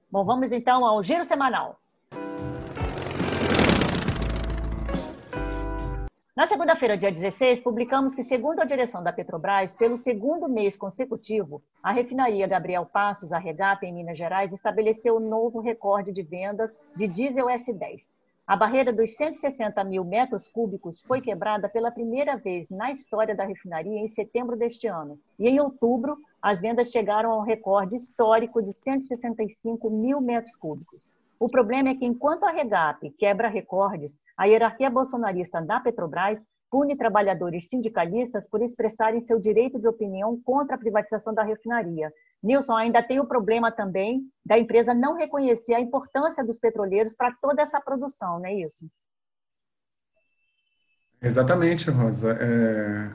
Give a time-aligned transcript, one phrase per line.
[0.09, 1.79] Bom, vamos então ao giro semanal.
[6.35, 11.63] Na segunda-feira, dia 16, publicamos que, segundo a direção da Petrobras, pelo segundo mês consecutivo,
[11.81, 16.69] a refinaria Gabriel Passos, a Regap, em Minas Gerais, estabeleceu um novo recorde de vendas
[16.93, 18.11] de diesel S10.
[18.45, 23.45] A barreira dos 160 mil metros cúbicos foi quebrada pela primeira vez na história da
[23.45, 25.17] refinaria em setembro deste ano.
[25.39, 31.07] E em outubro, as vendas chegaram ao recorde histórico de 165 mil metros cúbicos.
[31.39, 36.95] O problema é que, enquanto a Regap quebra recordes, a hierarquia bolsonarista da Petrobras pune
[36.97, 42.11] trabalhadores sindicalistas por expressarem seu direito de opinião contra a privatização da refinaria.
[42.43, 47.33] Nilson, ainda tem o problema também da empresa não reconhecer a importância dos petroleiros para
[47.41, 48.85] toda essa produção, não é isso?
[51.21, 52.37] Exatamente, Rosa.
[52.39, 53.11] É,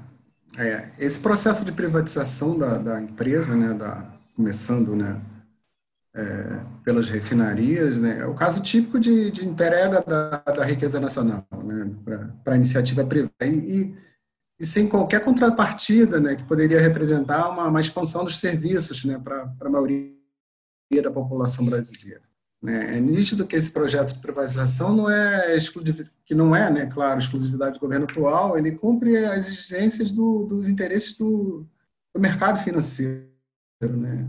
[0.59, 5.21] é, esse processo de privatização da, da empresa, né, da, começando né,
[6.15, 11.47] é, pelas refinarias, né, é o caso típico de, de entrega da, da riqueza nacional
[11.65, 11.91] né,
[12.43, 13.95] para a iniciativa privada e,
[14.59, 19.55] e, sem qualquer contrapartida né, que poderia representar uma, uma expansão dos serviços né, para
[19.61, 20.11] a maioria
[21.01, 22.23] da população brasileira.
[22.61, 22.97] Né.
[22.97, 25.57] É nítido que esse projeto de privatização não é
[26.27, 30.69] que não é, né, claro, exclusividade do governo atual, ele cumpre as exigências do, dos
[30.69, 31.65] interesses do,
[32.13, 33.31] do mercado financeiro,
[33.81, 34.29] né?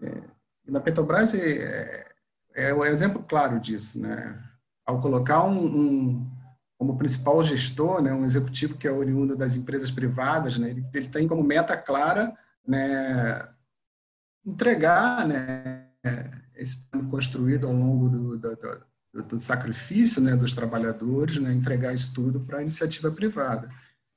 [0.00, 0.37] É,
[0.68, 2.06] e na Petrobras é,
[2.54, 4.38] é um exemplo claro disso, né?
[4.86, 6.30] Ao colocar um, um,
[6.78, 11.08] como principal gestor, né, um executivo que é oriundo das empresas privadas, né, ele, ele
[11.08, 12.34] tem como meta clara,
[12.66, 13.48] né,
[14.46, 15.86] entregar, né,
[16.54, 18.56] esse plano construído ao longo do, do,
[19.12, 23.68] do, do sacrifício, né, dos trabalhadores, né, entregar isso tudo para a iniciativa privada.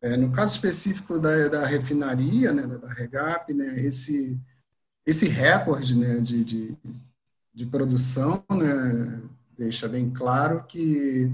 [0.02, 4.40] É, no caso específico da, da refinaria, né, da Regap, né, esse
[5.06, 6.78] esse recorde né, de, de,
[7.54, 9.22] de produção né,
[9.58, 11.32] deixa bem claro que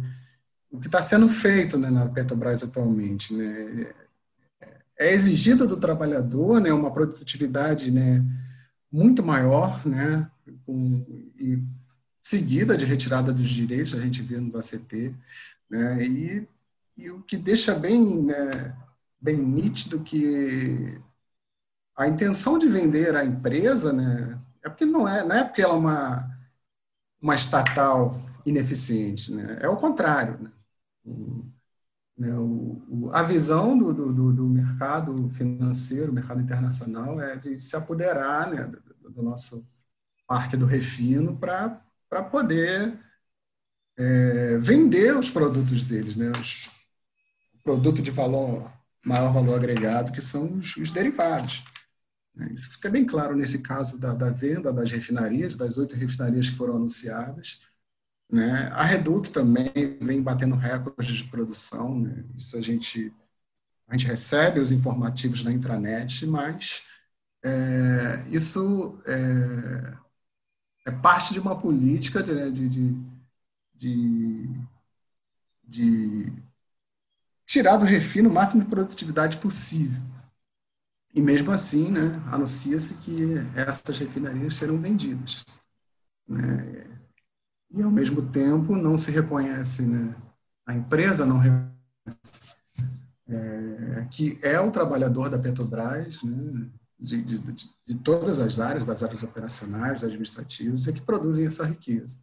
[0.72, 3.94] o que está sendo feito né, na Petrobras atualmente né,
[4.98, 8.24] é exigido do trabalhador né, uma produtividade né,
[8.92, 10.30] muito maior, né,
[10.66, 11.06] com,
[11.38, 11.62] e
[12.22, 15.14] seguida de retirada dos direitos, a gente vê nos ACT,
[15.70, 16.48] né, e,
[16.98, 18.76] e o que deixa bem, né,
[19.22, 21.00] bem nítido que
[21.98, 25.74] a intenção de vender a empresa, né, é porque não é, não é porque ela
[25.74, 26.38] é uma,
[27.22, 28.16] uma estatal
[28.46, 30.40] ineficiente, né, é o contrário.
[30.40, 30.52] Né?
[31.04, 31.46] O,
[32.18, 38.52] né, o, a visão do, do, do, mercado financeiro, mercado internacional, é de se apoderar
[38.52, 38.64] né,
[39.02, 39.68] do, do nosso
[40.28, 43.00] parque do refino para poder
[43.98, 46.70] é, vender os produtos deles, né, os
[47.64, 48.72] produto de valor
[49.04, 51.64] maior valor agregado, que são os, os derivados.
[52.38, 52.52] Né?
[52.54, 56.56] Isso fica bem claro nesse caso da, da venda das refinarias, das oito refinarias que
[56.56, 57.60] foram anunciadas.
[58.30, 58.70] Né?
[58.74, 62.00] A Reduc também vem batendo recordes de produção.
[62.00, 62.24] Né?
[62.38, 63.12] Isso a gente,
[63.88, 66.84] a gente recebe os informativos na intranet, mas
[67.44, 69.98] é, isso é,
[70.86, 72.96] é, parte de uma política de, de, de,
[73.74, 74.50] de,
[75.64, 76.34] de
[77.46, 80.17] tirar do refino o máximo de produtividade possível.
[81.18, 85.44] E mesmo assim, né, anuncia-se que essas refinarias serão vendidas.
[86.28, 86.86] Né?
[87.72, 90.16] E, ao mesmo tempo, não se reconhece, né,
[90.64, 92.56] a empresa não reconhece
[93.28, 96.70] é, que é o trabalhador da Petrobras, né,
[97.00, 102.20] de, de, de, todas as áreas, das áreas operacionais, administrativas, é que produzem essa riqueza.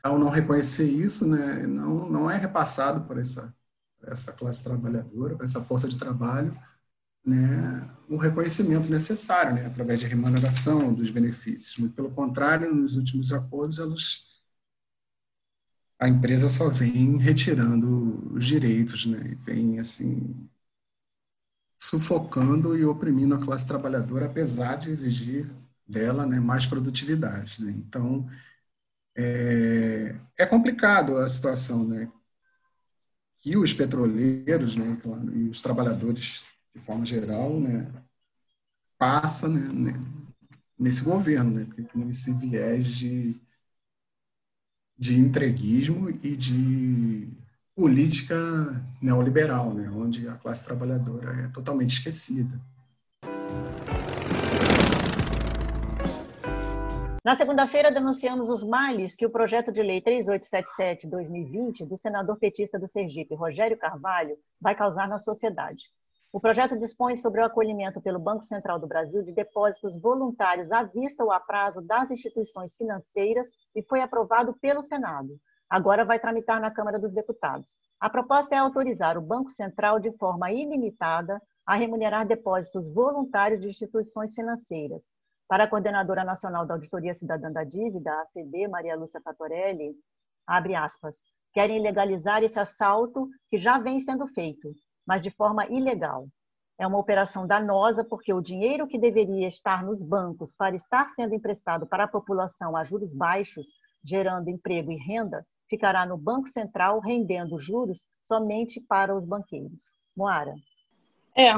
[0.00, 3.52] ao não reconhecer isso, né, não, não é repassado por essa,
[4.04, 6.56] essa classe trabalhadora, por essa força de trabalho,
[7.24, 11.76] né, o reconhecimento necessário, né, através de remuneração dos benefícios.
[11.78, 14.24] Muito pelo contrário, nos últimos acordos, elas,
[15.98, 20.48] a empresa só vem retirando os direitos, né, vem assim
[21.78, 25.50] sufocando e oprimindo a classe trabalhadora, apesar de exigir
[25.86, 27.62] dela né, mais produtividade.
[27.62, 27.72] Né?
[27.72, 28.28] Então,
[29.16, 32.10] é, é, complicado a situação, né?
[33.56, 34.96] Os petroleiros, né,
[35.34, 37.90] e os trabalhadores de forma geral, né,
[38.98, 39.92] passa né, né,
[40.78, 43.40] nesse governo, né, nesse viés de,
[44.96, 47.28] de entreguismo e de
[47.74, 48.36] política
[49.00, 52.60] neoliberal, né, onde a classe trabalhadora é totalmente esquecida.
[57.24, 62.88] Na segunda-feira, denunciamos os males que o projeto de lei 3877-2020 do senador petista do
[62.88, 65.84] Sergipe, Rogério Carvalho, vai causar na sociedade.
[66.34, 70.82] O projeto dispõe sobre o acolhimento pelo Banco Central do Brasil de depósitos voluntários à
[70.82, 75.38] vista ou a prazo das instituições financeiras e foi aprovado pelo Senado.
[75.68, 77.74] Agora vai tramitar na Câmara dos Deputados.
[78.00, 83.68] A proposta é autorizar o Banco Central de forma ilimitada a remunerar depósitos voluntários de
[83.68, 85.12] instituições financeiras.
[85.46, 89.94] Para a Coordenadora Nacional da Auditoria Cidadã da Dívida, a ACD, Maria Lúcia Fatorelli,
[90.46, 91.14] abre aspas,
[91.52, 94.72] querem legalizar esse assalto que já vem sendo feito
[95.06, 96.28] mas de forma ilegal.
[96.78, 101.34] É uma operação danosa porque o dinheiro que deveria estar nos bancos para estar sendo
[101.34, 103.66] emprestado para a população a juros baixos,
[104.04, 109.90] gerando emprego e renda, ficará no Banco Central rendendo juros somente para os banqueiros.
[110.16, 110.54] Moara.
[111.36, 111.52] É,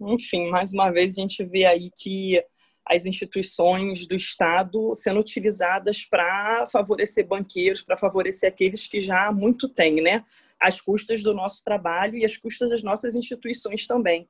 [0.00, 2.42] enfim, mais uma vez a gente vê aí que
[2.84, 9.68] as instituições do Estado sendo utilizadas para favorecer banqueiros, para favorecer aqueles que já muito
[9.68, 10.24] têm, né?
[10.60, 14.28] Às custas do nosso trabalho e às custas das nossas instituições também.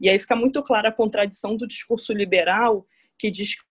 [0.00, 2.86] E aí fica muito clara a contradição do discurso liberal
[3.18, 3.62] que diz que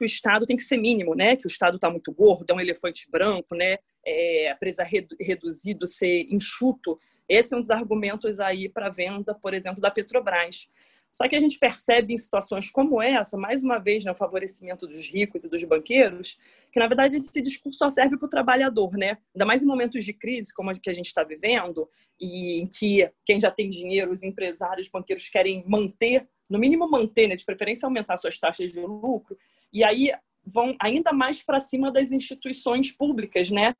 [0.00, 1.36] o Estado tem que ser mínimo, né?
[1.36, 3.78] Que o Estado está muito gordo, é um elefante branco, né?
[4.04, 6.98] É, presa reduzido, ser enxuto.
[7.28, 10.68] Esse é um dos argumentos aí para venda, por exemplo, da Petrobras.
[11.10, 14.86] Só que a gente percebe em situações como essa, mais uma vez, no né, favorecimento
[14.86, 16.38] dos ricos e dos banqueiros,
[16.70, 19.18] que na verdade esse discurso só serve para o trabalhador, né?
[19.34, 21.88] Ainda mais em momentos de crise como a que a gente está vivendo,
[22.20, 26.88] e em que quem já tem dinheiro, os empresários, os banqueiros querem manter, no mínimo
[26.90, 27.36] manter, né?
[27.36, 29.36] de preferência aumentar suas taxas de lucro,
[29.72, 30.12] e aí
[30.44, 33.74] vão ainda mais para cima das instituições públicas, né?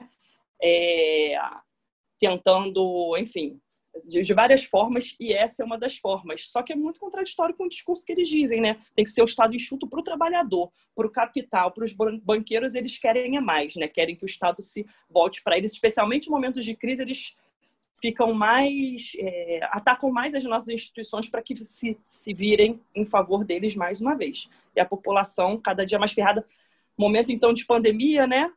[0.63, 1.39] É,
[2.19, 3.61] tentando, enfim,
[4.07, 6.49] de, várias formas, e essa é uma das formas.
[6.49, 8.79] Só que é muito contraditório com o discurso que eles dizem, né?
[8.95, 11.93] Tem que ser o Estado enxuto para o trabalhador, para o capital, para os
[12.23, 13.89] banqueiros, eles querem é mais, né?
[13.89, 17.37] Querem que o Estado se volte para eles, especialmente em momentos de crise, eles
[18.01, 23.45] ficam mais é, atacam mais as nossas instituições para que se, se virem em favor
[23.45, 26.47] deles mais uma vez e a população cada dia mais ferrada
[26.97, 28.53] momento então de pandemia né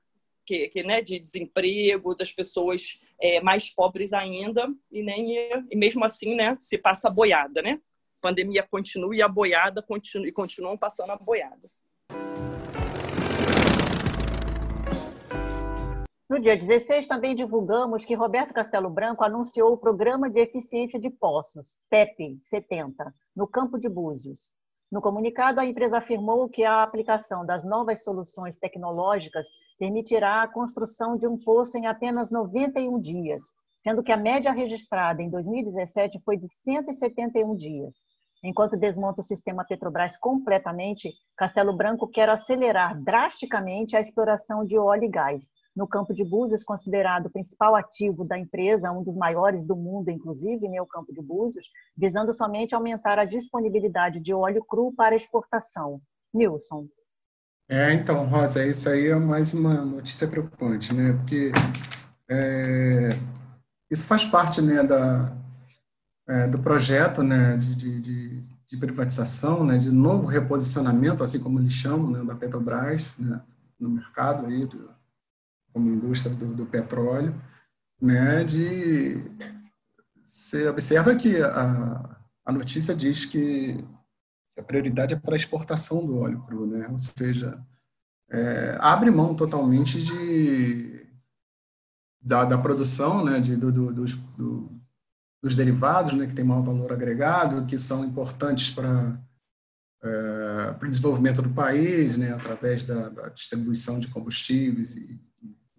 [0.52, 6.04] que, que né de desemprego das pessoas é, mais pobres ainda e nem e mesmo
[6.04, 7.80] assim né se passa a boiada né?
[8.20, 11.72] A pandemia continua e a boiada continua e continuam passando a boiada.
[16.30, 21.10] No dia 16, também divulgamos que Roberto Castelo Branco anunciou o Programa de Eficiência de
[21.10, 24.40] Poços, PEP 70, no Campo de Búzios.
[24.92, 29.46] No comunicado, a empresa afirmou que a aplicação das novas soluções tecnológicas
[29.82, 33.42] permitirá a construção de um poço em apenas 91 dias,
[33.80, 38.04] sendo que a média registrada em 2017 foi de 171 dias.
[38.44, 45.06] Enquanto desmonta o sistema Petrobras completamente, Castelo Branco quer acelerar drasticamente a exploração de óleo
[45.06, 45.46] e gás.
[45.76, 50.12] No campo de Búzios, considerado o principal ativo da empresa, um dos maiores do mundo,
[50.12, 51.66] inclusive, né, o campo de Búzios,
[51.98, 56.00] visando somente aumentar a disponibilidade de óleo cru para exportação.
[56.32, 56.86] Nilson.
[57.72, 61.14] É, então, Rosa, isso aí é mais uma notícia preocupante, né?
[61.14, 61.54] Porque
[62.28, 63.08] é,
[63.90, 65.32] isso faz parte, né, da,
[66.28, 71.72] é, do projeto, né, de, de, de, privatização, né, de novo reposicionamento, assim como eles
[71.72, 73.42] chamam, né, da Petrobras, né,
[73.80, 74.90] no mercado aí, do,
[75.72, 77.34] como indústria do, do petróleo,
[78.02, 79.24] né, de
[80.28, 83.82] você observa que a, a notícia diz que
[84.58, 86.88] a prioridade é para a exportação do óleo cru, né?
[86.90, 87.60] ou seja,
[88.30, 91.08] é, abre mão totalmente de,
[92.22, 93.40] da, da produção né?
[93.40, 94.70] de, do, do, dos, do,
[95.42, 96.28] dos derivados, né?
[96.28, 99.20] que tem maior valor agregado, que são importantes para,
[100.04, 102.34] é, para o desenvolvimento do país, né?
[102.34, 105.20] através da, da distribuição de combustíveis e,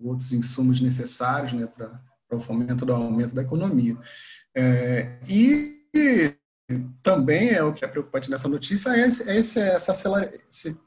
[0.05, 2.01] outros insumos necessários né, para
[2.31, 3.97] o fomento do aumento da economia.
[4.55, 5.81] É, e
[7.03, 9.93] também é o que é preocupante nessa notícia é, esse, é essa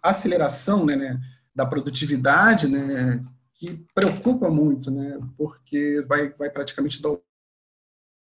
[0.01, 1.21] aceleração né, né,
[1.53, 3.23] da produtividade, né,
[3.53, 7.01] que preocupa muito, né, porque vai, vai praticamente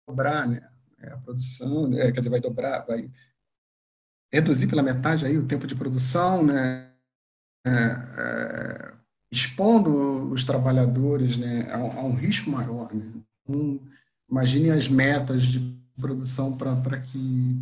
[0.08, 0.68] dobrar né,
[1.04, 3.10] a produção, né, quer dizer, vai dobrar, vai
[4.32, 6.92] reduzir pela metade aí o tempo de produção, né,
[7.66, 8.94] é, é,
[9.32, 12.94] expondo os trabalhadores né, a, a um risco maior.
[12.94, 13.12] Né?
[13.48, 13.80] Um,
[14.30, 17.56] imagine as metas de produção para que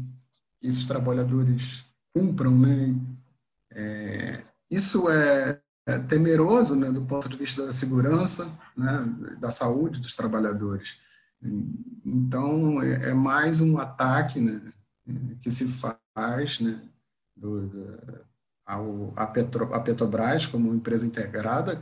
[0.62, 2.58] esses trabalhadores cumpram.
[2.58, 2.96] Né?
[3.72, 9.06] É, isso é, é, temeroso né, do ponto de vista da segurança, né,
[9.40, 11.00] da saúde dos trabalhadores.
[12.06, 14.62] Então, é, é mais um ataque né,
[15.42, 16.82] que se faz né,
[17.36, 18.00] do, do,
[18.66, 21.82] ao, a, Petro, a Petrobras como empresa integrada,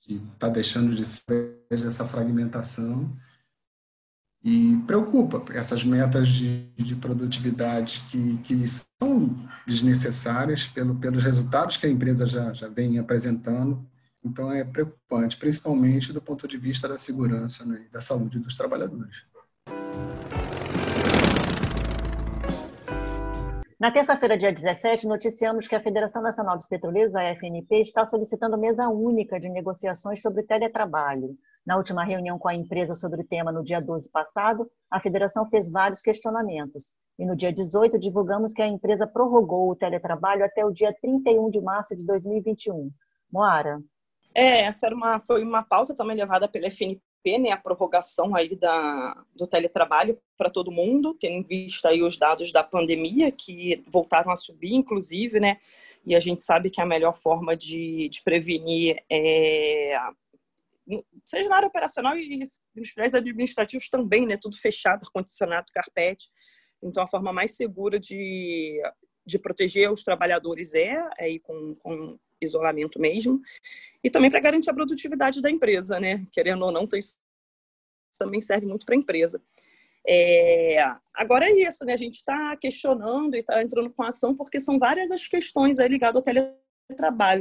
[0.00, 3.14] que está deixando de ser essa fragmentação,
[4.46, 9.34] e preocupa essas metas de, de produtividade que, que são
[9.66, 13.84] desnecessárias pelo, pelos resultados que a empresa já, já vem apresentando.
[14.24, 18.56] Então, é preocupante, principalmente do ponto de vista da segurança né, e da saúde dos
[18.56, 19.24] trabalhadores.
[23.80, 28.56] Na terça-feira, dia 17, noticiamos que a Federação Nacional dos Petroleiros, a FNP, está solicitando
[28.56, 31.36] mesa única de negociações sobre teletrabalho.
[31.66, 35.48] Na última reunião com a empresa sobre o tema, no dia 12 passado, a federação
[35.50, 36.92] fez vários questionamentos.
[37.18, 41.50] E no dia 18, divulgamos que a empresa prorrogou o teletrabalho até o dia 31
[41.50, 42.90] de março de 2021.
[43.32, 43.80] Moara.
[44.32, 47.00] É, essa era uma, foi uma pauta também levada pela FNP
[47.38, 52.16] né, a prorrogação aí da, do teletrabalho para todo mundo, tendo em vista aí os
[52.16, 55.56] dados da pandemia, que voltaram a subir, inclusive, né?
[56.04, 59.98] E a gente sabe que a melhor forma de, de prevenir é
[61.24, 64.36] seja na área operacional e nos prédios administrativos também, né?
[64.40, 66.30] Tudo fechado, ar-condicionado, carpete.
[66.82, 68.80] Então, a forma mais segura de,
[69.24, 73.40] de proteger os trabalhadores é, é com, com isolamento mesmo,
[74.04, 76.24] e também para garantir a produtividade da empresa, né?
[76.32, 77.16] Querendo ou não, então isso
[78.18, 79.42] também serve muito para a empresa.
[80.08, 80.78] É,
[81.12, 81.92] agora é isso, né?
[81.92, 85.88] A gente está questionando e está entrando com ação porque são várias as questões aí
[85.88, 86.65] ligadas ao teletrabalho,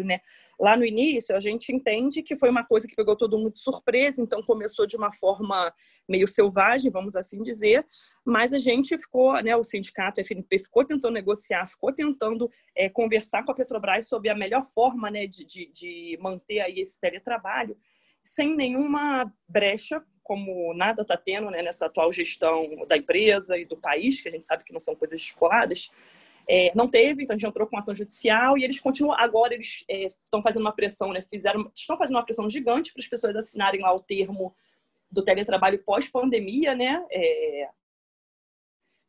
[0.03, 0.19] né?
[0.59, 3.59] Lá no início, a gente entende que foi uma coisa que pegou todo mundo de
[3.59, 5.71] surpresa, então começou de uma forma
[6.07, 7.85] meio selvagem, vamos assim dizer,
[8.25, 13.43] mas a gente ficou, né, o sindicato FNP ficou tentando negociar, ficou tentando é, conversar
[13.43, 17.77] com a Petrobras sobre a melhor forma né, de, de, de manter aí esse teletrabalho,
[18.23, 23.77] sem nenhuma brecha, como nada está tendo né, nessa atual gestão da empresa e do
[23.77, 25.91] país, que a gente sabe que não são coisas descoladas,
[26.47, 29.15] é, não teve, então a gente entrou com ação judicial e eles continuam.
[29.17, 31.21] Agora eles estão é, fazendo uma pressão, né?
[31.21, 34.55] Fizeram, estão fazendo uma pressão gigante para as pessoas assinarem lá o termo
[35.09, 37.03] do teletrabalho pós-pandemia, né?
[37.11, 37.69] É,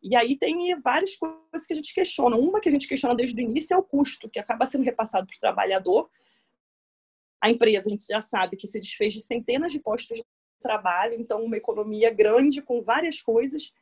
[0.02, 2.36] e aí tem várias coisas que a gente questiona.
[2.36, 5.26] Uma que a gente questiona desde o início é o custo, que acaba sendo repassado
[5.26, 6.08] para o trabalhador.
[7.40, 10.24] A empresa, a gente já sabe que se desfez de centenas de postos de
[10.62, 13.72] trabalho, então uma economia grande com várias coisas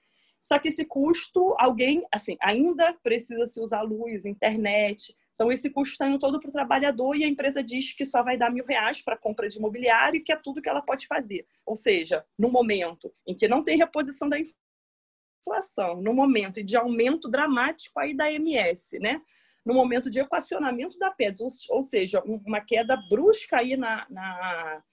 [0.45, 5.17] só que esse custo, alguém, assim, ainda precisa se usar luz, internet.
[5.35, 8.23] Então, esse custo está indo todo para o trabalhador e a empresa diz que só
[8.23, 11.47] vai dar mil reais para compra de imobiliário que é tudo que ela pode fazer.
[11.65, 17.27] Ou seja, no momento em que não tem reposição da inflação, no momento de aumento
[17.27, 19.23] dramático aí da MS, né?
[19.65, 24.85] no momento de equacionamento da PEDS, ou, ou seja, uma queda brusca aí na, na,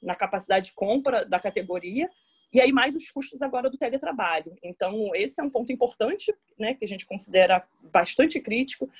[0.00, 2.08] na capacidade de compra da categoria,
[2.52, 4.56] e aí, mais os custos agora do teletrabalho.
[4.62, 8.90] Então, esse é um ponto importante, né, que a gente considera bastante crítico.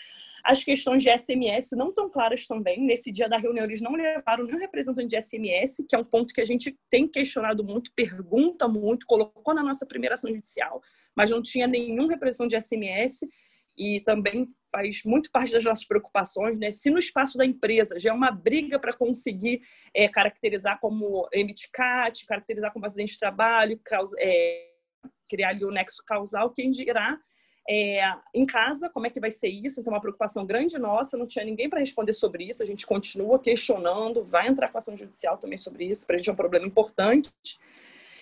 [0.44, 2.80] As questões de SMS não tão claras também.
[2.80, 6.32] Nesse dia da reunião, eles não levaram nenhum representante de SMS, que é um ponto
[6.32, 10.80] que a gente tem questionado muito, pergunta muito, colocou na nossa primeira ação judicial,
[11.14, 13.28] mas não tinha nenhum representante de SMS
[13.80, 16.70] e também faz muito parte das nossas preocupações, né?
[16.70, 19.62] Se no espaço da empresa já é uma briga para conseguir
[19.94, 24.68] é, caracterizar como MTCAT, caracterizar como acidente de trabalho, causa, é,
[25.26, 27.18] criar ali o nexo causal, quem dirá
[27.66, 28.00] é,
[28.34, 29.80] em casa, como é que vai ser isso?
[29.80, 32.86] Então, é uma preocupação grande nossa, não tinha ninguém para responder sobre isso, a gente
[32.86, 36.36] continua questionando, vai entrar com ação judicial também sobre isso, para a gente é um
[36.36, 37.32] problema importante.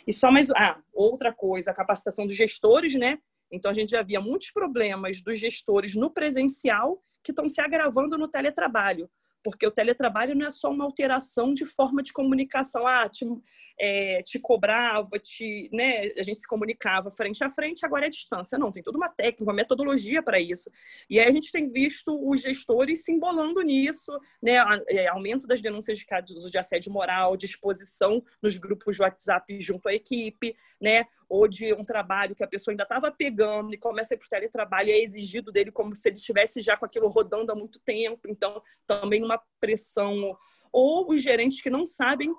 [0.07, 3.19] E só mais, ah, outra coisa, a capacitação dos gestores, né?
[3.51, 8.17] Então, a gente já via muitos problemas dos gestores no presencial que estão se agravando
[8.19, 9.11] no teletrabalho.
[9.43, 12.87] porque o teletrabalho não é só uma alteração de forma de comunicação.
[12.87, 13.25] Ah, te,
[13.79, 18.59] é, te cobrava, te, né, a gente se comunicava frente a frente, agora é distância.
[18.59, 20.71] Não, tem toda uma técnica, uma metodologia para isso.
[21.09, 24.57] E aí a gente tem visto os gestores se embolando nisso, né,
[24.89, 29.89] é, aumento das denúncias de casos de assédio moral, disposição nos grupos de WhatsApp junto
[29.89, 34.15] à equipe, né, ou de um trabalho que a pessoa ainda estava pegando e começa
[34.15, 36.87] a ir para o teletrabalho e é exigido dele como se ele estivesse já com
[36.87, 38.29] aquilo rodando há muito tempo.
[38.29, 40.37] Então, também uma pressão.
[40.73, 42.35] Ou os gerentes que não sabem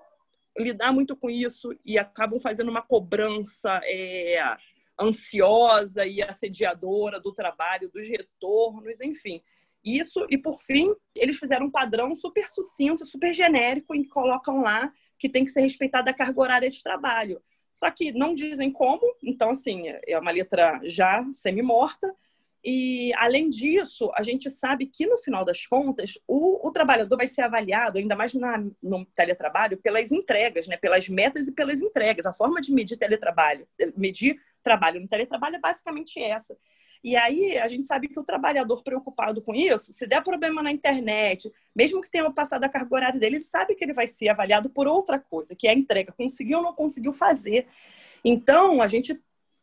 [0.57, 4.41] lidar muito com isso e acabam fazendo uma cobrança é,
[4.99, 9.41] ansiosa e assediadora do trabalho, dos retornos, enfim.
[9.83, 14.91] Isso, e por fim, eles fizeram um padrão super sucinto, super genérico, e colocam lá
[15.17, 17.41] que tem que ser respeitada a carga horária de trabalho.
[17.71, 22.13] Só que não dizem como, então, assim, é uma letra já semi-morta,
[22.63, 27.27] e, além disso, a gente sabe que, no final das contas, o, o trabalhador vai
[27.27, 30.75] ser avaliado, ainda mais na, no teletrabalho, pelas entregas, né?
[30.75, 32.25] pelas metas e pelas entregas.
[32.25, 36.57] A forma de medir teletrabalho, medir trabalho no teletrabalho é basicamente essa.
[37.01, 40.69] E aí a gente sabe que o trabalhador preocupado com isso, se der problema na
[40.69, 44.27] internet, mesmo que tenha passado a carga horária dele, ele sabe que ele vai ser
[44.27, 46.11] avaliado por outra coisa, que é a entrega.
[46.11, 47.67] Conseguiu ou não conseguiu fazer.
[48.23, 49.17] Então, a gente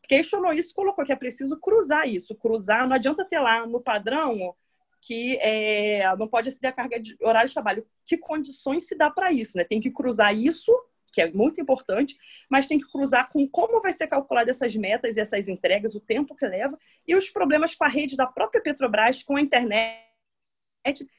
[0.06, 2.34] questionou isso, colocou que é preciso cruzar isso.
[2.34, 4.54] Cruzar, não adianta ter lá no padrão
[5.00, 7.86] que é, não pode exceder a carga de horário de trabalho.
[8.04, 9.56] Que condições se dá para isso?
[9.56, 9.64] Né?
[9.64, 10.72] Tem que cruzar isso,
[11.12, 12.16] que é muito importante,
[12.50, 16.00] mas tem que cruzar com como vai ser calculada essas metas e essas entregas, o
[16.00, 20.05] tempo que leva, e os problemas com a rede da própria Petrobras, com a internet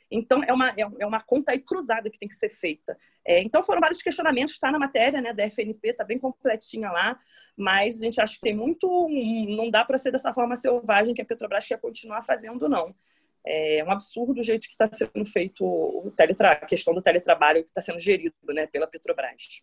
[0.09, 2.97] então, é uma, é, é uma conta aí cruzada que tem que ser feita.
[3.25, 7.19] É, então, foram vários questionamentos, está na matéria né, da FNP, está bem completinha lá,
[7.55, 8.87] mas a gente acha que tem muito.
[9.49, 12.95] Não dá para ser dessa forma selvagem que a Petrobras quer continuar fazendo, não.
[13.45, 16.51] É um absurdo o jeito que está sendo feito o teletra...
[16.51, 19.61] a questão do teletrabalho que está sendo gerido né, pela Petrobras.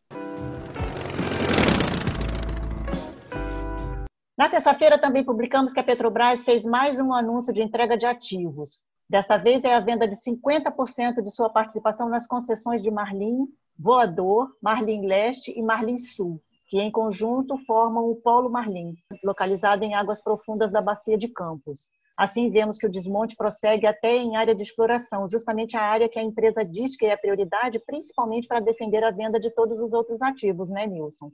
[4.36, 8.80] Na terça-feira também publicamos que a Petrobras fez mais um anúncio de entrega de ativos.
[9.14, 13.46] Desta vez é a venda de 50% de sua participação nas concessões de Marlim,
[13.78, 19.94] Voador, Marlim Leste e Marlim Sul, que em conjunto formam o Polo Marlim, localizado em
[19.94, 21.86] águas profundas da Bacia de Campos.
[22.16, 26.18] Assim, vemos que o desmonte prossegue até em área de exploração, justamente a área que
[26.18, 29.92] a empresa diz que é a prioridade, principalmente para defender a venda de todos os
[29.92, 31.30] outros ativos, né, Nilson?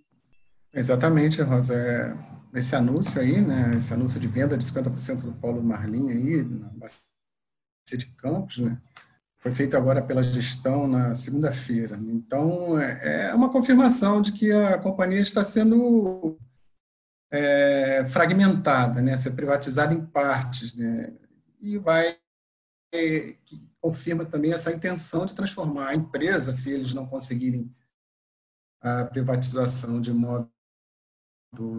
[0.74, 1.74] Exatamente, Rosa.
[1.74, 6.42] É, esse anúncio aí, né, esse anúncio de venda de 50% do Polo Marlim aí,
[6.42, 7.10] na Bacia
[7.96, 8.81] de Campos, né?
[9.38, 11.96] Foi feito agora pela gestão na segunda-feira.
[11.96, 16.38] Então, é, é uma confirmação de que a companhia está sendo
[17.31, 19.16] é, fragmentada, né?
[19.16, 21.12] Ser privatizada em partes, né?
[21.61, 22.18] E vai
[22.92, 23.37] é,
[23.81, 27.74] confirma também essa intenção de transformar a empresa, se eles não conseguirem
[28.83, 30.50] a privatização de modo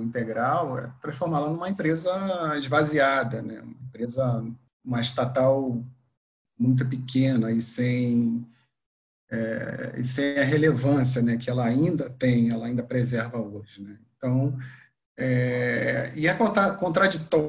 [0.02, 2.12] integral, é transformá-la numa empresa
[2.58, 3.62] esvaziada, né?
[3.62, 4.46] uma empresa,
[4.84, 5.84] uma estatal
[6.62, 8.46] muito pequena e sem
[9.32, 13.82] é, e sem a relevância né, que ela ainda tem, ela ainda preserva hoje.
[13.82, 13.98] Né?
[14.16, 14.58] Então,
[15.18, 17.48] é, e é contraditório,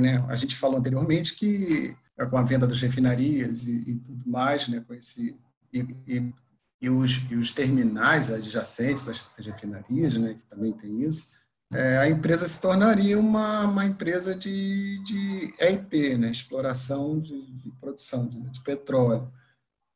[0.00, 0.24] né?
[0.28, 1.96] A gente falou anteriormente que
[2.30, 5.36] com a venda das refinarias e, e tudo mais, né, com esse
[5.72, 6.32] e, e,
[6.80, 11.28] e, os, e os terminais adjacentes às refinarias, né, que também tem isso,
[11.74, 17.70] é, a empresa se tornaria uma, uma empresa de, de EIP, né, exploração de, de
[17.80, 19.30] produção de, de, petróleo.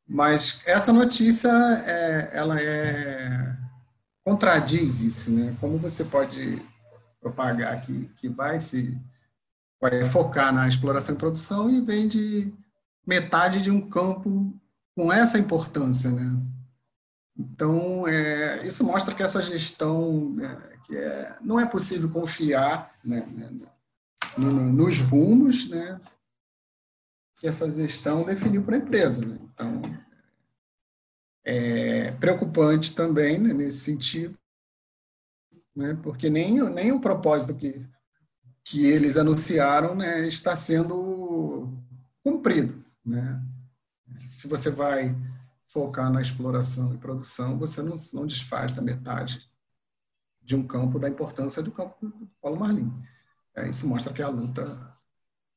[0.07, 1.49] Mas essa notícia,
[1.85, 3.55] é, ela é
[4.25, 5.55] contradiz isso, né?
[5.59, 6.61] Como você pode
[7.19, 8.99] propagar que, que vai se
[9.81, 12.53] vai focar na exploração e produção e vende
[13.07, 14.53] metade de um campo
[14.95, 16.37] com essa importância, né?
[17.39, 23.25] Então, é, isso mostra que essa gestão, é, que é, não é possível confiar né,
[23.27, 23.49] né,
[24.37, 25.97] nos rumos né,
[27.37, 29.25] que essa gestão definiu para a empresa.
[29.25, 29.39] Né?
[29.53, 29.81] Então,
[31.45, 34.37] é preocupante também né, nesse sentido,
[35.73, 37.87] né, porque nem, nem o propósito que,
[38.65, 41.73] que eles anunciaram né, está sendo
[42.21, 42.83] cumprido.
[43.05, 43.41] Né?
[44.27, 45.15] Se você vai
[45.71, 49.47] focar na exploração e produção, você não, não desfaz da metade
[50.41, 52.91] de um campo da importância do campo do Paulo Marlim.
[53.55, 54.97] É, isso mostra que a luta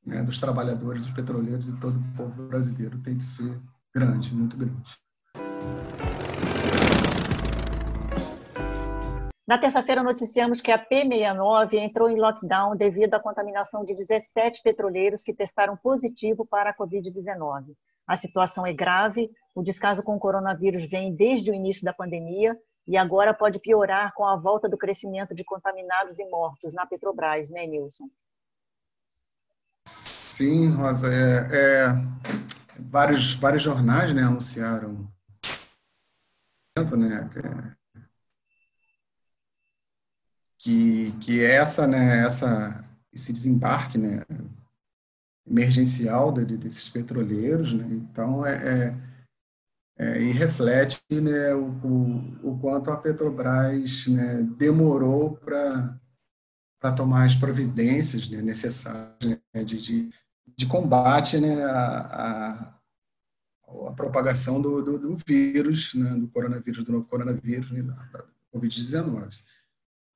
[0.05, 3.59] né, dos trabalhadores, dos petroleiros e todo o povo brasileiro tem que ser
[3.95, 4.99] grande, muito grande.
[9.47, 15.23] Na terça-feira, noticiamos que a P69 entrou em lockdown devido à contaminação de 17 petroleiros
[15.23, 17.75] que testaram positivo para a Covid-19.
[18.13, 22.55] A situação é grave, o descaso com o coronavírus vem desde o início da pandemia
[22.87, 27.49] e agora pode piorar com a volta do crescimento de contaminados e mortos na Petrobras,
[27.49, 28.05] né, Nilson?
[29.89, 31.09] Sim, Rosa.
[31.11, 31.87] É, é,
[32.79, 35.09] vários, vários jornais né, anunciaram
[36.95, 37.31] né,
[40.59, 44.23] que, que essa, né, essa, esse desembarque né,
[45.47, 49.13] emergencial desses petroleiros, né, então é, é
[50.03, 57.37] é, e reflete né, o, o, o, quanto a Petrobras né, demorou para tomar as
[57.37, 60.11] providências né, necessárias né, de, de,
[60.57, 62.75] de, combate né, a, a,
[63.89, 69.45] a propagação do, do, do vírus, né, do coronavírus, do novo coronavírus, né, da Covid-19.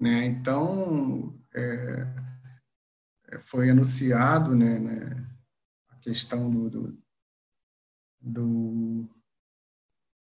[0.01, 0.25] Né?
[0.25, 2.07] Então, é,
[3.41, 5.27] foi anunciado né, né,
[5.91, 6.99] a questão do, do,
[8.21, 9.09] do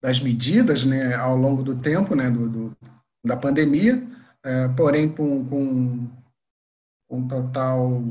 [0.01, 2.77] das medidas né, ao longo do tempo né, do, do
[3.23, 4.07] da pandemia,
[4.43, 6.09] é, porém com, com,
[7.07, 8.01] com total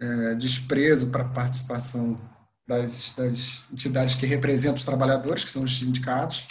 [0.00, 2.18] é, desprezo para a participação
[2.66, 6.48] das, das, entidades que representam os trabalhadores, que são os sindicatos,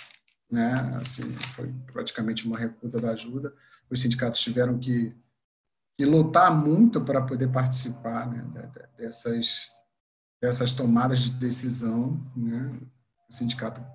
[0.51, 0.97] né?
[0.99, 3.53] Assim, foi praticamente uma recusa da ajuda.
[3.89, 5.15] Os sindicatos tiveram que,
[5.99, 8.41] que lutar muito para poder participar né,
[8.97, 9.73] dessas,
[10.41, 12.17] dessas tomadas de decisão.
[12.33, 12.73] Né?
[13.29, 13.85] O sindicato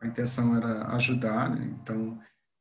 [0.00, 1.76] a intenção era ajudar, né?
[1.78, 2.18] então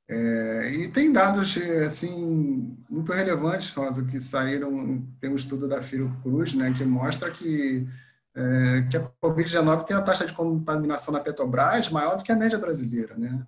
[0.10, 6.54] é, e tem dados assim muito relevantes, Rosa, que saíram tem um estudo da Fiocruz,
[6.54, 7.88] né, que mostra que
[8.36, 12.36] é, que a Covid-19 tem uma taxa de contaminação na Petrobras maior do que a
[12.36, 13.46] média brasileira, né?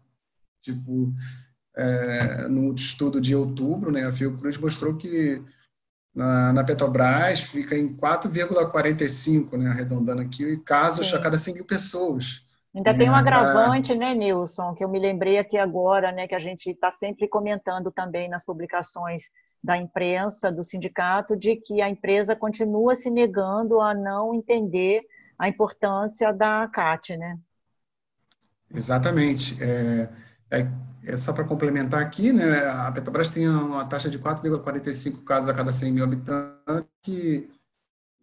[0.62, 1.14] Tipo,
[1.76, 5.44] é, no estudo de outubro, né, a Fiocruz mostrou que
[6.14, 11.16] na, na Petrobras fica em 4,45, né, arredondando aqui, casos Sim.
[11.16, 12.46] a cada 100 mil pessoas.
[12.74, 16.40] Ainda tem um agravante, né, Nilson, que eu me lembrei aqui agora, né, que a
[16.40, 19.24] gente está sempre comentando também nas publicações
[19.64, 25.02] da imprensa, do sindicato, de que a empresa continua se negando a não entender
[25.40, 27.38] a importância da CAT, né?
[28.74, 29.58] Exatamente.
[29.64, 30.10] É,
[30.52, 30.68] é,
[31.06, 35.54] é só para complementar aqui, né, a Petrobras tem uma taxa de 4,45 casos a
[35.54, 37.48] cada 100 mil habitantes, que,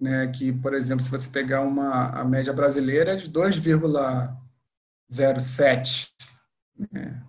[0.00, 6.08] né, que, por exemplo, se você pegar uma, a média brasileira é de 2, 0,7
[6.90, 7.22] né,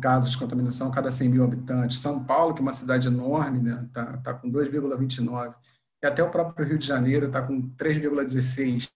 [0.00, 2.00] casos de contaminação a cada 100 mil habitantes.
[2.00, 5.54] São Paulo, que é uma cidade enorme, está né, tá com 2,29.
[6.02, 8.90] E até o próprio Rio de Janeiro está com 3,16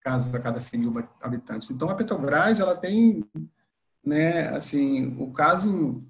[0.00, 1.70] casos a cada 100 mil habitantes.
[1.70, 3.24] Então, a Petrobras ela tem
[4.06, 6.02] né, assim, o caso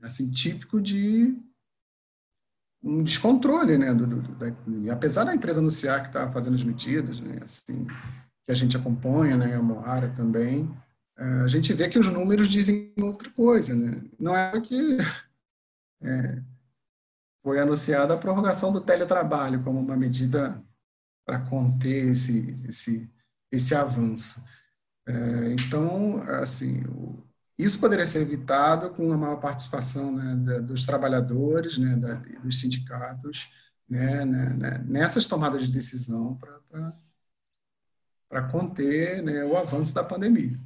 [0.00, 1.36] assim, típico de
[2.82, 4.46] um descontrole, né, do, do, da,
[4.92, 9.36] apesar da empresa anunciar que está fazendo as medidas, né, assim, que a gente acompanha,
[9.36, 10.74] né, a Moara também,
[11.18, 14.00] é, a gente vê que os números dizem outra coisa, né?
[14.20, 14.98] Não é que
[16.00, 16.42] é,
[17.42, 20.62] foi anunciada a prorrogação do teletrabalho como uma medida
[21.26, 23.10] para conter esse, esse,
[23.50, 24.44] esse avanço.
[25.08, 26.82] É, então, assim,
[27.58, 33.48] isso poderia ser evitado com uma maior participação né, dos trabalhadores, né, da, dos sindicatos,
[33.88, 36.58] né, né, né nessas tomadas de decisão para
[38.28, 40.60] para conter né, o avanço da pandemia.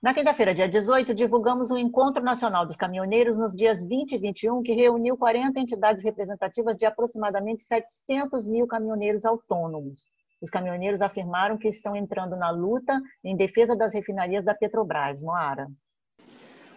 [0.00, 4.62] Na quinta-feira, dia 18, divulgamos o Encontro Nacional dos Caminhoneiros nos dias 20 e 21,
[4.62, 10.06] que reuniu 40 entidades representativas de aproximadamente 700 mil caminhoneiros autônomos.
[10.40, 15.66] Os caminhoneiros afirmaram que estão entrando na luta em defesa das refinarias da Petrobras, Moara.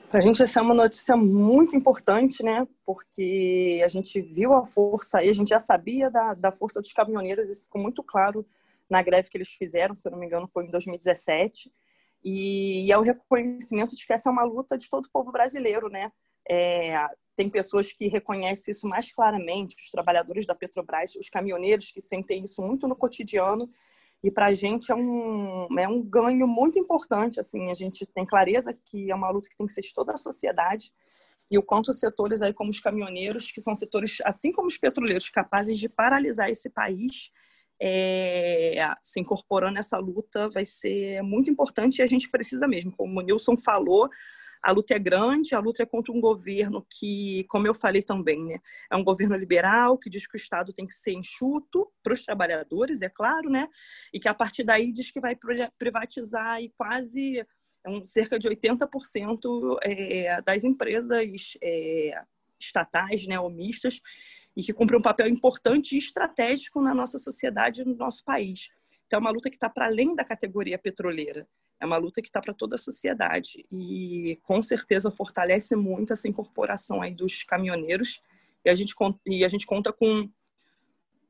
[0.09, 2.67] Para a gente essa é uma notícia muito importante, né?
[2.83, 6.91] Porque a gente viu a força aí, a gente já sabia da, da força dos
[6.91, 8.43] caminhoneiros, isso ficou muito claro
[8.89, 11.71] na greve que eles fizeram, se eu não me engano, foi em 2017.
[12.23, 15.31] E, e é o reconhecimento de que essa é uma luta de todo o povo
[15.31, 16.11] brasileiro, né?
[16.49, 16.95] É,
[17.35, 22.43] tem pessoas que reconhecem isso mais claramente, os trabalhadores da Petrobras, os caminhoneiros que sentem
[22.43, 23.69] isso muito no cotidiano
[24.23, 27.39] e para a gente é um, é um ganho muito importante.
[27.39, 30.13] Assim, a gente tem clareza que é uma luta que tem que ser de toda
[30.13, 30.91] a sociedade
[31.49, 35.27] e o quanto setores aí, como os caminhoneiros, que são setores, assim como os petroleiros,
[35.29, 37.29] capazes de paralisar esse país,
[37.83, 42.91] é, se incorporando nessa luta, vai ser muito importante e a gente precisa mesmo.
[42.91, 44.07] Como o Nilson falou,
[44.61, 48.45] a luta é grande, a luta é contra um governo que, como eu falei também,
[48.45, 48.59] né,
[48.91, 52.23] é um governo liberal que diz que o Estado tem que ser enxuto para os
[52.23, 53.67] trabalhadores, é claro, né,
[54.13, 55.35] e que a partir daí diz que vai
[55.79, 57.39] privatizar e quase
[57.83, 62.21] é um, cerca de 80% é, das empresas é,
[62.59, 63.99] estatais, né, ou mistas,
[64.55, 68.69] e que cumpre um papel importante e estratégico na nossa sociedade e no nosso país.
[69.05, 71.47] Então, é uma luta que está para além da categoria petroleira.
[71.79, 76.27] É uma luta que está para toda a sociedade e, com certeza, fortalece muito essa
[76.27, 78.21] incorporação aí dos caminhoneiros.
[78.63, 78.93] E a gente,
[79.25, 80.29] e a gente conta com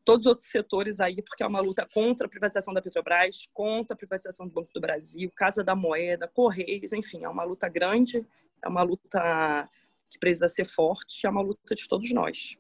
[0.04, 3.94] todos os outros setores aí, porque é uma luta contra a privatização da Petrobras, contra
[3.94, 8.26] a privatização do Banco do Brasil, Casa da Moeda, Correios, enfim, é uma luta grande,
[8.64, 9.70] é uma luta
[10.10, 12.58] que precisa ser forte, é uma luta de todos nós.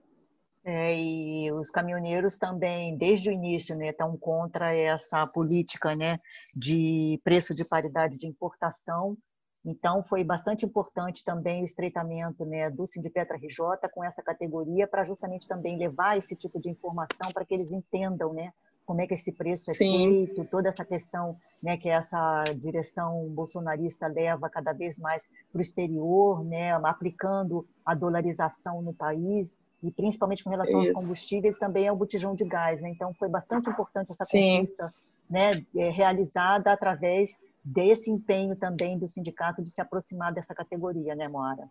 [0.64, 6.20] É, e os caminhoneiros também, desde o início, né, estão contra essa política né,
[6.56, 9.18] de preço de paridade de importação.
[9.66, 15.04] Então, foi bastante importante também o estreitamento né, do Sindipetra RJ com essa categoria, para
[15.04, 18.52] justamente também levar esse tipo de informação para que eles entendam né,
[18.86, 20.26] como é que esse preço é Sim.
[20.26, 25.62] feito, toda essa questão né, que essa direção bolsonarista leva cada vez mais para o
[25.62, 30.92] exterior, né, aplicando a dolarização no país e principalmente com relação Isso.
[30.92, 32.82] aos combustíveis, também é o botijão de gás.
[32.82, 32.90] Né?
[32.90, 34.88] Então, foi bastante importante essa conquista
[35.30, 37.32] né, é, realizada através
[37.64, 41.70] desse empenho também do sindicato de se aproximar dessa categoria, né, Moara?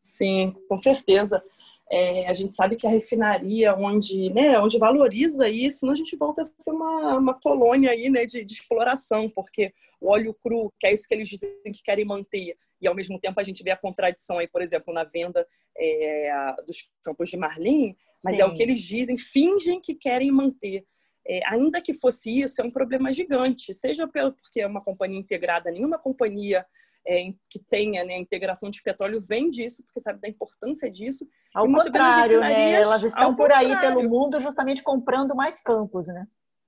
[0.00, 1.42] Sim, com certeza.
[1.90, 6.16] É, a gente sabe que a refinaria, onde, né, onde valoriza isso, senão a gente
[6.16, 10.72] volta a ser uma, uma colônia aí, né, de, de, exploração, porque o óleo cru,
[10.80, 13.62] que é isso que eles dizem que querem manter, e ao mesmo tempo a gente
[13.62, 17.94] vê a contradição aí, por exemplo, na venda é, dos campos de Marlim,
[18.24, 18.42] mas Sim.
[18.42, 20.84] é o que eles dizem, fingem que querem manter.
[21.26, 25.18] É, ainda que fosse isso, é um problema gigante, seja pelo, porque é uma companhia
[25.18, 26.64] integrada, nenhuma companhia
[27.06, 31.28] é, que tenha né, integração de petróleo vem disso, porque sabe da importância disso.
[31.54, 32.72] Ao contrário, né?
[32.72, 36.26] elas estão por aí pelo mundo justamente comprando mais campos, né?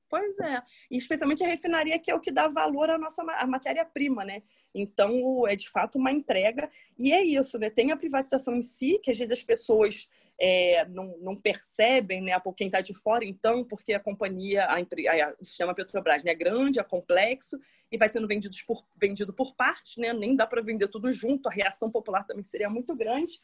[0.09, 4.25] Pois é, e especialmente a refinaria que é o que dá valor à nossa matéria-prima,
[4.25, 4.43] né?
[4.73, 7.71] Então, é de fato uma entrega, e é isso, né?
[7.71, 12.33] Tem a privatização em si, que às vezes as pessoas é, não, não, percebem, né,
[12.57, 16.35] quem está de fora, então, porque a companhia, a, a, o sistema Petrobras né, é
[16.35, 17.59] grande, é complexo
[17.91, 21.49] e vai sendo vendido por, vendido por partes, né, nem dá para vender tudo junto,
[21.49, 23.41] a reação popular também seria muito grande.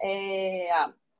[0.00, 0.68] É,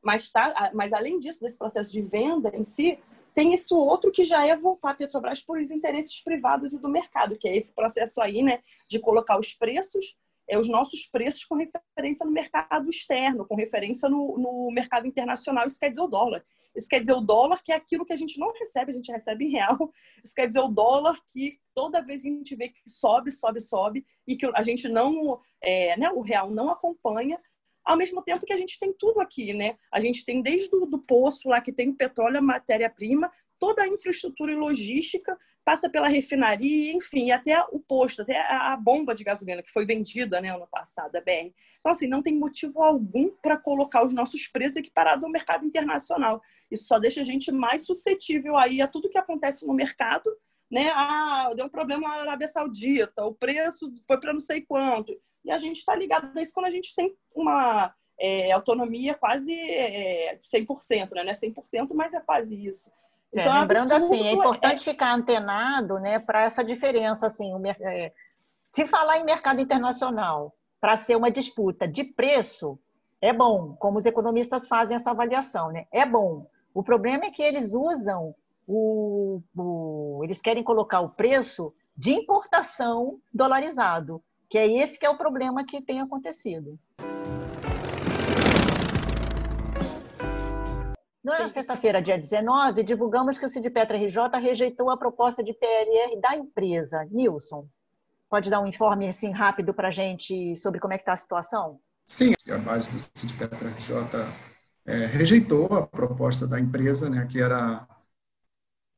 [0.03, 2.99] mas, tá, mas, além disso, desse processo de venda em si,
[3.33, 6.89] tem esse outro que já é voltar a Petrobras por os interesses privados e do
[6.89, 10.17] mercado, que é esse processo aí, né, de colocar os preços
[10.49, 15.67] é, os nossos preços com referência no mercado externo, com referência no, no mercado internacional.
[15.67, 16.45] Isso quer dizer o dólar.
[16.75, 19.13] Isso quer dizer o dólar, que é aquilo que a gente não recebe, a gente
[19.13, 19.93] recebe em real.
[20.25, 23.61] Isso quer dizer o dólar que toda vez que a gente vê que sobe, sobe,
[23.61, 27.39] sobe, e que a gente não, é, né, o real não acompanha,
[27.85, 29.77] ao mesmo tempo que a gente tem tudo aqui, né?
[29.91, 33.83] A gente tem desde o do poço lá que tem o petróleo, a matéria-prima, toda
[33.83, 39.25] a infraestrutura e logística passa pela refinaria, enfim, até o posto, até a bomba de
[39.25, 41.53] gasolina que foi vendida né, ano passado, a BR.
[41.81, 46.43] Então, assim, não tem motivo algum para colocar os nossos preços equiparados ao mercado internacional.
[46.71, 50.31] Isso só deixa a gente mais suscetível aí a tudo que acontece no mercado,
[50.71, 50.91] né?
[50.95, 55.13] Ah, deu um problema na Arábia Saudita, o preço foi para não sei quanto.
[55.45, 59.53] E a gente está ligado a isso quando a gente tem uma é, autonomia quase
[59.53, 61.25] é, 100%, né?
[61.25, 62.91] Não é 100%, mas é quase isso.
[63.35, 64.93] É, então, é, lembrando assim, é importante é...
[64.93, 68.13] ficar antenado, né, para essa diferença assim, o, é,
[68.71, 72.79] se falar em mercado internacional para ser uma disputa de preço,
[73.21, 75.87] é bom, como os economistas fazem essa avaliação, né?
[75.93, 76.45] É bom.
[76.75, 78.35] O problema é que eles usam
[78.67, 85.11] o, o eles querem colocar o preço de importação dolarizado, que é esse que é
[85.11, 86.79] o problema que tem acontecido.
[91.25, 96.37] Na sexta-feira, dia 19, divulgamos que o Sindipetra RJ rejeitou a proposta de PLR da
[96.37, 97.07] empresa.
[97.13, 97.63] Nilson,
[98.29, 101.17] pode dar um informe assim rápido para a gente sobre como é que está a
[101.17, 101.79] situação?
[102.05, 103.95] Sim, a base do Sindipetra RJ
[104.85, 107.87] é, rejeitou a proposta da empresa, né, que era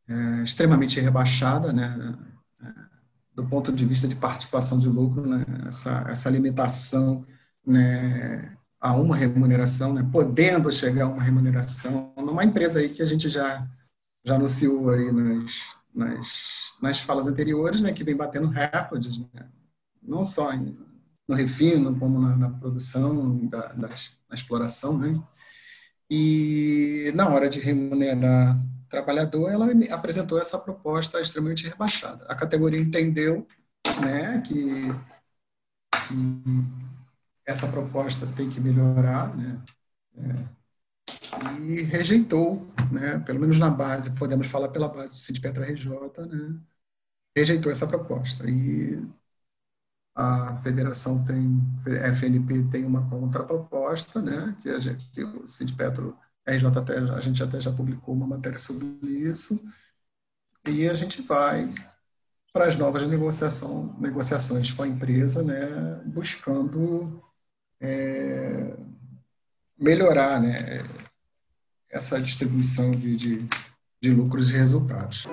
[0.09, 2.17] é, extremamente rebaixada, né,
[2.63, 2.67] é,
[3.35, 7.27] do ponto de vista de participação de lucro, né, essa, essa limitação
[7.67, 13.07] né, a uma remuneração, né, podendo chegar a uma remuneração, numa empresa aí que a
[13.07, 13.67] gente já,
[14.23, 19.49] já anunciou aí nas, nas, nas falas anteriores, né, que vem batendo recordes, né,
[20.03, 20.77] não só em,
[21.27, 25.19] no refino, como na, na produção, da, da, na exploração, né,
[26.11, 32.27] e na hora de remunerar trabalhador, ela apresentou essa proposta extremamente rebaixada.
[32.29, 33.47] A categoria entendeu
[34.03, 34.93] né, que,
[36.07, 36.94] que
[37.47, 39.61] essa proposta tem que melhorar, né?
[40.17, 40.65] É,
[41.61, 43.19] e rejeitou, né?
[43.21, 45.89] Pelo menos na base, podemos falar pela base do Sindipetra RJ,
[46.27, 46.61] né?
[47.37, 49.07] Rejeitou essa proposta e
[50.15, 51.61] a federação tem,
[52.03, 54.57] a FNP tem uma contraproposta, né?
[54.63, 58.59] Que, a gente, que o Sindipetro RJ até, a gente até já publicou uma matéria
[58.59, 59.63] sobre isso.
[60.67, 61.69] E a gente vai
[62.53, 67.21] para as novas negociação, negociações com a empresa, né, buscando
[67.81, 68.75] é,
[69.79, 70.57] melhorar né,
[71.91, 73.49] essa distribuição de, de,
[74.01, 75.27] de lucros e resultados.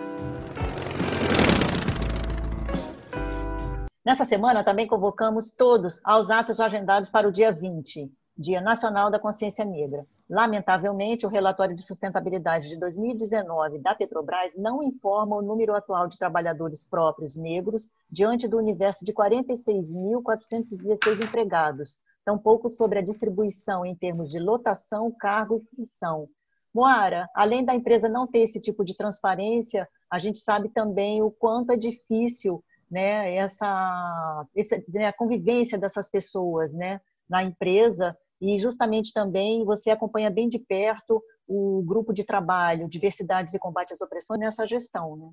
[4.03, 9.19] Nessa semana, também convocamos todos aos atos agendados para o dia 20, Dia Nacional da
[9.19, 10.07] Consciência Negra.
[10.27, 16.17] Lamentavelmente, o relatório de sustentabilidade de 2019 da Petrobras não informa o número atual de
[16.17, 24.29] trabalhadores próprios negros diante do universo de 46.416 empregados, tampouco sobre a distribuição em termos
[24.29, 26.27] de lotação, cargo e função.
[26.73, 31.31] Moara, além da empresa não ter esse tipo de transparência, a gente sabe também o
[31.31, 38.57] quanto é difícil né, essa, essa né, a convivência dessas pessoas né, na empresa e
[38.57, 44.01] justamente também você acompanha bem de perto o grupo de trabalho Diversidades e Combate às
[44.01, 45.31] Opressões nessa gestão, né?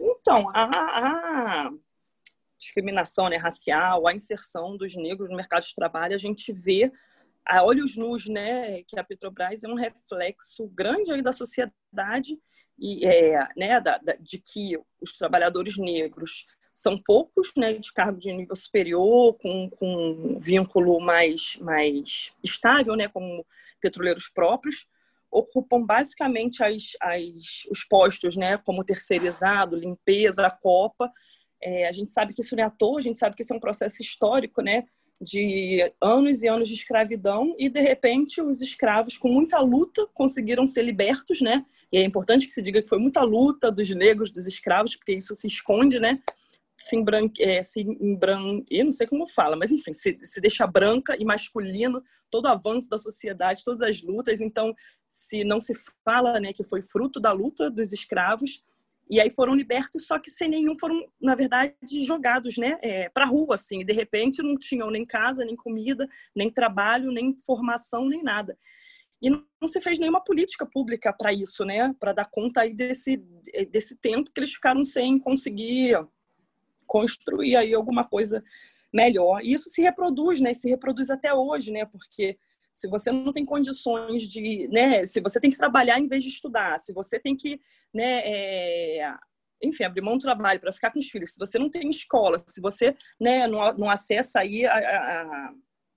[0.00, 1.70] Então, a, a
[2.64, 6.90] discriminação né, racial, a inserção dos negros no mercado de trabalho, a gente vê
[7.46, 12.38] a olhos nus, né, que a Petrobras é um reflexo grande aí da sociedade
[12.78, 18.18] e é, né, da, da, de que os trabalhadores negros são poucos, né, de cargo
[18.18, 23.46] de nível superior, com, com vínculo mais, mais estável, né, como
[23.80, 24.86] petroleiros próprios,
[25.30, 31.12] ocupam basicamente as, as, os postos, né, como terceirizado, limpeza, copa.
[31.64, 33.52] É, a gente sabe que isso não é à toa, a gente sabe que isso
[33.54, 34.84] é um processo histórico, né,
[35.20, 40.66] de anos e anos de escravidão e de repente os escravos com muita luta conseguiram
[40.66, 41.64] ser libertos, né?
[41.92, 45.12] E é importante que se diga que foi muita luta dos negros, dos escravos, porque
[45.12, 46.20] isso se esconde, né?
[46.76, 48.64] Se, embranque, é, se embran...
[48.68, 52.48] eu não sei como fala, mas enfim, se, se deixa branca e masculino todo o
[52.48, 54.40] avanço da sociedade, todas as lutas.
[54.40, 54.74] Então,
[55.08, 55.72] se não se
[56.04, 58.64] fala, né, que foi fruto da luta dos escravos,
[59.08, 63.26] e aí foram libertos, só que sem nenhum foram, na verdade, jogados, né, é, para
[63.26, 63.84] rua, assim.
[63.84, 68.56] De repente não tinham nem casa, nem comida, nem trabalho, nem formação, nem nada.
[69.20, 73.16] E não se fez nenhuma política pública para isso, né, para dar conta aí desse
[73.70, 75.96] desse tempo que eles ficaram sem conseguir
[76.86, 78.42] construir aí alguma coisa
[78.92, 79.42] melhor.
[79.42, 82.38] E isso se reproduz, né, se reproduz até hoje, né, porque
[82.74, 86.28] se você não tem condições de, né, se você tem que trabalhar em vez de
[86.28, 87.60] estudar, se você tem que,
[87.94, 89.14] né, é,
[89.62, 92.42] enfim, abrir mão do trabalho para ficar com os filhos, se você não tem escola,
[92.48, 95.52] se você, né, não, não acessa aí a, a,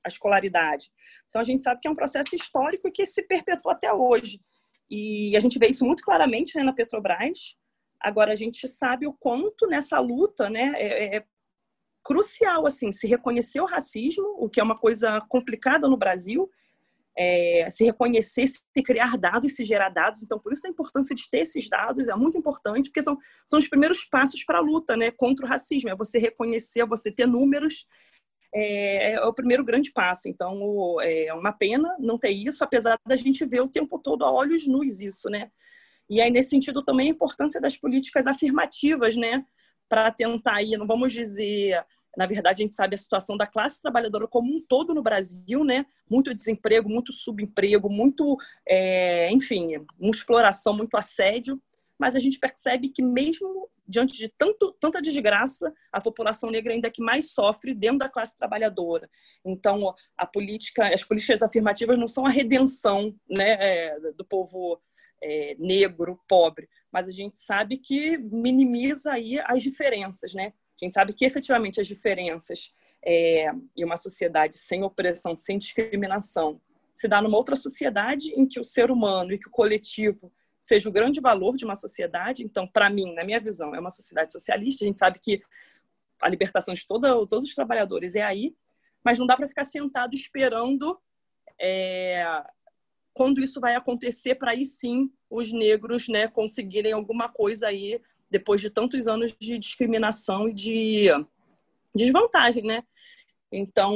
[0.06, 0.92] a escolaridade.
[1.28, 4.40] Então a gente sabe que é um processo histórico que se perpetua até hoje.
[4.88, 7.58] E a gente vê isso muito claramente né, na Petrobras.
[8.00, 11.26] Agora a gente sabe o quanto nessa luta, né, é, é
[12.04, 16.50] crucial assim se reconhecer o racismo, o que é uma coisa complicada no Brasil
[17.18, 20.22] é, se reconhecer, se criar dados, se gerar dados.
[20.22, 23.58] Então, por isso a importância de ter esses dados é muito importante, porque são, são
[23.58, 25.90] os primeiros passos para a luta né, contra o racismo.
[25.90, 27.88] É você reconhecer, é você ter números,
[28.54, 30.28] é, é, o primeiro grande passo.
[30.28, 34.32] Então, é uma pena não ter isso, apesar da gente ver o tempo todo a
[34.32, 35.50] olhos nus isso, né?
[36.08, 39.44] E aí, nesse sentido, também a importância das políticas afirmativas, né?
[39.90, 41.84] Para tentar aí, não vamos dizer
[42.18, 45.64] na verdade, a gente sabe a situação da classe trabalhadora como um todo no Brasil,
[45.64, 45.86] né?
[46.10, 48.36] Muito desemprego, muito subemprego, muito,
[48.68, 51.62] é, enfim, exploração, muito assédio.
[52.00, 56.88] Mas a gente percebe que mesmo diante de tanto, tanta desgraça, a população negra ainda
[56.88, 59.08] é que mais sofre dentro da classe trabalhadora.
[59.46, 64.82] Então, a política, as políticas afirmativas não são a redenção, né, é, do povo
[65.22, 70.54] é, negro, pobre, mas a gente sabe que minimiza aí as diferenças, né?
[70.82, 76.62] Gente sabe que efetivamente as diferenças é, em uma sociedade sem opressão, sem discriminação,
[76.94, 80.90] se dá numa outra sociedade em que o ser humano e que o coletivo seja
[80.90, 82.44] o grande valor de uma sociedade.
[82.44, 84.84] Então, para mim, na minha visão, é uma sociedade socialista.
[84.84, 85.42] A gente sabe que
[86.22, 88.56] a libertação de toda, todos os trabalhadores é aí,
[89.04, 91.00] mas não dá para ficar sentado esperando
[91.60, 92.26] é,
[93.14, 98.62] quando isso vai acontecer para aí sim os negros né, conseguirem alguma coisa aí depois
[98.62, 101.08] de tantos anos de discriminação e de
[101.96, 102.84] desvantagem, né?
[103.52, 103.96] Então,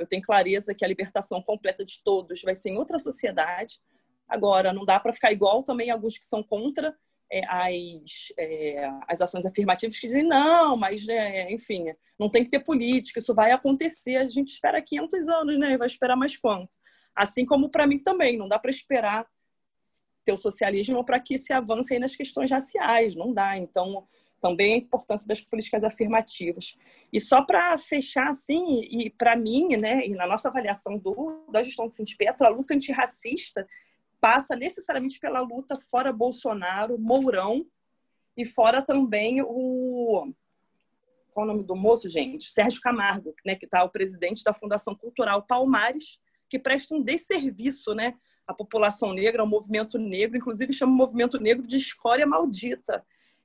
[0.00, 3.78] eu tenho clareza que a libertação completa de todos vai ser em outra sociedade.
[4.26, 6.96] Agora, não dá para ficar igual também alguns que são contra
[7.30, 11.84] é, as, é, as ações afirmativas que dizem não, mas, é, enfim,
[12.18, 14.16] não tem que ter política, isso vai acontecer.
[14.16, 15.76] A gente espera 500 anos, né?
[15.76, 16.76] Vai esperar mais quanto?
[17.14, 19.26] Assim como para mim também, não dá para esperar
[20.28, 23.56] ter o socialismo para que se avance aí nas questões raciais, não dá.
[23.56, 24.06] Então,
[24.42, 26.76] também a importância das políticas afirmativas.
[27.10, 31.62] E só para fechar, assim, e para mim, né, e na nossa avaliação do, da
[31.62, 33.66] gestão do Sindipetra, a luta antirracista
[34.20, 37.64] passa necessariamente pela luta fora Bolsonaro, Mourão,
[38.36, 40.30] e fora também o.
[41.32, 42.50] Qual é o nome do moço, gente?
[42.50, 46.18] Sérgio Camargo, né, que está o presidente da Fundação Cultural Palmares,
[46.50, 48.14] que presta um desserviço né,
[48.48, 53.04] à população negra, ao movimento negro, inclusive chama o movimento negro de escória maldita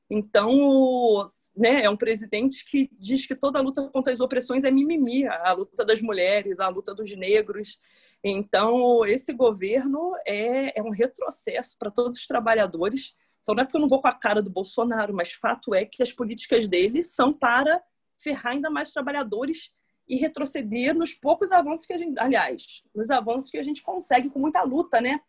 [0.10, 1.26] então,
[1.56, 5.26] né, é um presidente que diz que toda a luta contra as opressões é mimimi,
[5.26, 7.80] a luta das mulheres, a luta dos negros.
[8.24, 13.16] Então, esse governo é, é um retrocesso para todos os trabalhadores.
[13.42, 15.84] Então, não é porque eu não vou com a cara do Bolsonaro, mas fato é
[15.84, 17.82] que as políticas dele são para
[18.16, 19.72] ferrar ainda mais os trabalhadores
[20.08, 24.30] e retroceder nos poucos avanços que a gente, aliás, nos avanços que a gente consegue
[24.30, 25.20] com muita luta, né?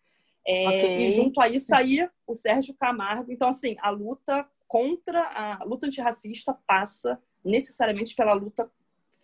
[0.47, 0.97] É, okay.
[0.97, 3.33] E junto a isso aí, o Sérgio Camargo.
[3.33, 8.70] Então, assim, a luta contra a luta antirracista passa necessariamente pela luta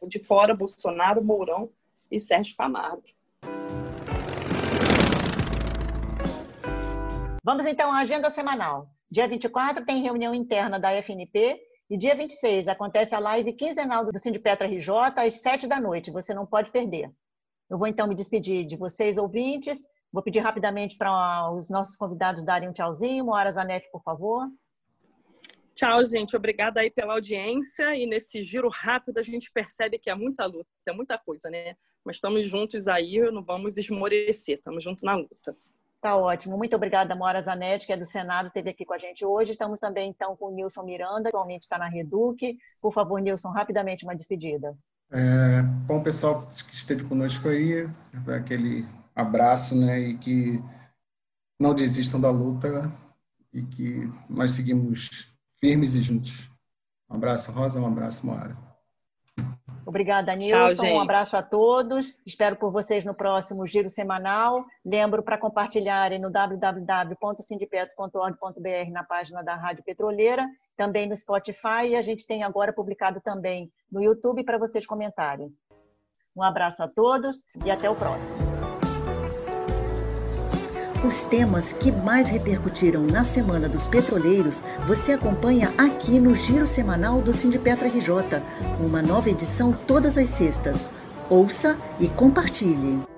[0.07, 1.71] de fora Bolsonaro, Mourão
[2.11, 3.05] e Sérgio Camargo.
[7.43, 8.89] Vamos então à agenda semanal.
[9.11, 14.17] Dia 24 tem reunião interna da FNP e dia 26 acontece a live quinzenal do
[14.17, 16.13] Sindipetra RJ às 7 da noite.
[16.13, 17.11] Você não pode perder.
[17.69, 19.85] Eu vou então me despedir de vocês, ouvintes.
[20.13, 23.25] Vou pedir rapidamente para os nossos convidados darem um tchauzinho.
[23.25, 24.49] Moara Zanetti, por favor.
[25.75, 26.37] Tchau, gente.
[26.37, 27.97] Obrigada aí pela audiência.
[27.97, 31.75] E nesse giro rápido a gente percebe que é muita luta, é muita coisa, né?
[32.05, 35.55] Mas estamos juntos aí, não vamos esmorecer, estamos juntos na luta.
[36.01, 36.57] Tá ótimo.
[36.57, 39.53] Muito obrigada, Mora Zanetti, que é do Senado, esteve aqui com a gente hoje.
[39.53, 42.57] Estamos também, então, com o Nilson Miranda, que atualmente está na Reduc.
[42.81, 44.75] Por favor, Nilson, rapidamente uma despedida.
[45.13, 47.87] É, bom, pessoal que esteve conosco aí,
[48.35, 49.99] aquele abraço, né?
[49.99, 50.63] E que
[51.61, 52.91] não desistam da luta
[53.53, 56.49] e que nós seguimos firmes e juntos.
[57.11, 58.70] Um abraço, Rosa, um abraço, Moara.
[59.87, 60.83] Obrigada, Nilson.
[60.83, 62.15] Tchau, um abraço a todos.
[62.25, 64.65] Espero por vocês no próximo Giro Semanal.
[64.85, 72.03] Lembro para compartilharem no www.sindipetro.org.br na página da Rádio Petroleira, também no Spotify e a
[72.03, 75.51] gente tem agora publicado também no YouTube para vocês comentarem.
[76.37, 78.50] Um abraço a todos e até o próximo.
[81.03, 87.23] Os temas que mais repercutiram na Semana dos Petroleiros você acompanha aqui no Giro Semanal
[87.23, 88.43] do Sindipetra RJ,
[88.79, 90.87] uma nova edição todas as sextas.
[91.31, 93.10] Ouça e compartilhe.